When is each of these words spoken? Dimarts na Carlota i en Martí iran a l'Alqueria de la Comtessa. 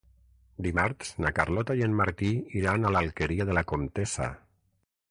Dimarts 0.67 1.11
na 1.25 1.33
Carlota 1.41 1.75
i 1.81 1.85
en 1.89 1.95
Martí 2.01 2.33
iran 2.63 2.89
a 2.91 2.95
l'Alqueria 2.97 3.49
de 3.53 3.59
la 3.61 3.67
Comtessa. 3.75 4.33